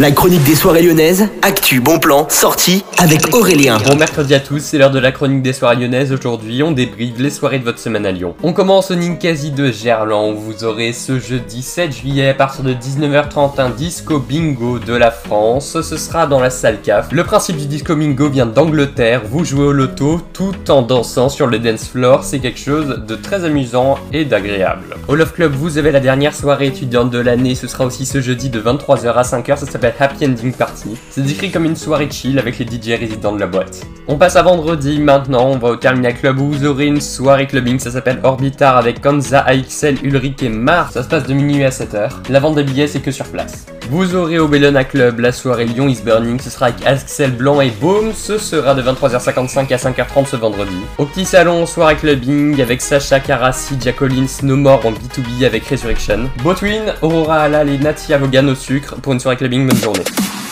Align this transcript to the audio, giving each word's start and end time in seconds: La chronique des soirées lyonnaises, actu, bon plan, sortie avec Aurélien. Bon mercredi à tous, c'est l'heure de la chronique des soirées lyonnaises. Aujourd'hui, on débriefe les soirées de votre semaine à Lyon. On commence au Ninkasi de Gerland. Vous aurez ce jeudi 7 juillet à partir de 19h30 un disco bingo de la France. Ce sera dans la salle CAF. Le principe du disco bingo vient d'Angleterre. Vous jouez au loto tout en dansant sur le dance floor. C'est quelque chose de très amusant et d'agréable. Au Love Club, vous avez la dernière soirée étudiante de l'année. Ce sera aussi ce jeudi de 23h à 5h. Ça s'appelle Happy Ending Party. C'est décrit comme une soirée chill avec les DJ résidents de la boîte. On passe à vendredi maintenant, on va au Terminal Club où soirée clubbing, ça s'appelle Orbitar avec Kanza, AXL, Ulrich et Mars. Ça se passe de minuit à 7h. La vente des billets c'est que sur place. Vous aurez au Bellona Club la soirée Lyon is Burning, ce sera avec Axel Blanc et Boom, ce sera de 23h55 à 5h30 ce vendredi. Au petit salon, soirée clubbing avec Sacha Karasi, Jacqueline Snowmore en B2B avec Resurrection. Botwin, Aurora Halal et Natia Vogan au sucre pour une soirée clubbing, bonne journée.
La 0.00 0.12
chronique 0.12 0.42
des 0.44 0.54
soirées 0.54 0.80
lyonnaises, 0.80 1.28
actu, 1.42 1.82
bon 1.82 1.98
plan, 1.98 2.26
sortie 2.30 2.86
avec 2.96 3.34
Aurélien. 3.34 3.76
Bon 3.86 3.96
mercredi 3.96 4.34
à 4.34 4.40
tous, 4.40 4.58
c'est 4.58 4.78
l'heure 4.78 4.90
de 4.90 4.98
la 4.98 5.12
chronique 5.12 5.42
des 5.42 5.52
soirées 5.52 5.76
lyonnaises. 5.76 6.10
Aujourd'hui, 6.10 6.62
on 6.62 6.72
débriefe 6.72 7.18
les 7.18 7.28
soirées 7.28 7.58
de 7.58 7.64
votre 7.64 7.78
semaine 7.78 8.06
à 8.06 8.10
Lyon. 8.10 8.34
On 8.42 8.54
commence 8.54 8.90
au 8.90 8.94
Ninkasi 8.94 9.50
de 9.50 9.70
Gerland. 9.70 10.36
Vous 10.36 10.64
aurez 10.64 10.94
ce 10.94 11.20
jeudi 11.20 11.60
7 11.60 11.92
juillet 11.92 12.30
à 12.30 12.34
partir 12.34 12.64
de 12.64 12.72
19h30 12.72 13.60
un 13.60 13.68
disco 13.68 14.18
bingo 14.18 14.78
de 14.78 14.94
la 14.94 15.10
France. 15.10 15.82
Ce 15.82 15.98
sera 15.98 16.26
dans 16.26 16.40
la 16.40 16.48
salle 16.48 16.80
CAF. 16.80 17.12
Le 17.12 17.22
principe 17.22 17.58
du 17.58 17.66
disco 17.66 17.94
bingo 17.94 18.30
vient 18.30 18.46
d'Angleterre. 18.46 19.20
Vous 19.30 19.44
jouez 19.44 19.66
au 19.66 19.72
loto 19.72 20.22
tout 20.32 20.70
en 20.70 20.80
dansant 20.80 21.28
sur 21.28 21.46
le 21.46 21.58
dance 21.58 21.88
floor. 21.88 22.24
C'est 22.24 22.38
quelque 22.38 22.60
chose 22.60 23.02
de 23.06 23.16
très 23.16 23.44
amusant 23.44 23.98
et 24.14 24.24
d'agréable. 24.24 24.96
Au 25.08 25.14
Love 25.14 25.34
Club, 25.34 25.52
vous 25.52 25.76
avez 25.76 25.92
la 25.92 26.00
dernière 26.00 26.34
soirée 26.34 26.68
étudiante 26.68 27.10
de 27.10 27.18
l'année. 27.18 27.54
Ce 27.54 27.66
sera 27.66 27.84
aussi 27.84 28.06
ce 28.06 28.22
jeudi 28.22 28.48
de 28.48 28.62
23h 28.62 29.12
à 29.12 29.22
5h. 29.24 29.58
Ça 29.58 29.66
s'appelle 29.66 29.89
Happy 29.98 30.26
Ending 30.26 30.52
Party. 30.52 30.96
C'est 31.10 31.22
décrit 31.22 31.50
comme 31.50 31.64
une 31.64 31.76
soirée 31.76 32.10
chill 32.10 32.38
avec 32.38 32.58
les 32.58 32.66
DJ 32.66 32.98
résidents 32.98 33.32
de 33.32 33.40
la 33.40 33.46
boîte. 33.46 33.86
On 34.08 34.16
passe 34.16 34.36
à 34.36 34.42
vendredi 34.42 34.98
maintenant, 34.98 35.48
on 35.48 35.58
va 35.58 35.68
au 35.68 35.76
Terminal 35.76 36.14
Club 36.14 36.40
où 36.40 36.52
soirée 37.00 37.46
clubbing, 37.46 37.78
ça 37.78 37.90
s'appelle 37.90 38.20
Orbitar 38.22 38.76
avec 38.76 39.00
Kanza, 39.00 39.40
AXL, 39.40 39.98
Ulrich 40.04 40.42
et 40.42 40.48
Mars. 40.48 40.94
Ça 40.94 41.02
se 41.02 41.08
passe 41.08 41.24
de 41.24 41.34
minuit 41.34 41.64
à 41.64 41.70
7h. 41.70 42.10
La 42.28 42.40
vente 42.40 42.56
des 42.56 42.64
billets 42.64 42.86
c'est 42.86 43.00
que 43.00 43.10
sur 43.10 43.26
place. 43.26 43.66
Vous 43.90 44.14
aurez 44.14 44.38
au 44.38 44.46
Bellona 44.46 44.84
Club 44.84 45.18
la 45.18 45.32
soirée 45.32 45.64
Lyon 45.64 45.88
is 45.88 46.00
Burning, 46.04 46.38
ce 46.38 46.48
sera 46.48 46.66
avec 46.66 46.86
Axel 46.86 47.32
Blanc 47.32 47.60
et 47.60 47.70
Boom, 47.70 48.12
ce 48.14 48.38
sera 48.38 48.72
de 48.72 48.82
23h55 48.82 49.74
à 49.74 49.76
5h30 49.78 50.28
ce 50.28 50.36
vendredi. 50.36 50.76
Au 50.96 51.06
petit 51.06 51.24
salon, 51.24 51.66
soirée 51.66 51.96
clubbing 51.96 52.62
avec 52.62 52.82
Sacha 52.82 53.18
Karasi, 53.18 53.74
Jacqueline 53.82 54.28
Snowmore 54.28 54.86
en 54.86 54.92
B2B 54.92 55.44
avec 55.44 55.66
Resurrection. 55.66 56.30
Botwin, 56.44 56.94
Aurora 57.02 57.40
Halal 57.40 57.68
et 57.68 57.78
Natia 57.78 58.16
Vogan 58.16 58.48
au 58.50 58.54
sucre 58.54 58.94
pour 58.94 59.12
une 59.12 59.18
soirée 59.18 59.36
clubbing, 59.36 59.66
bonne 59.66 59.76
journée. 59.78 60.04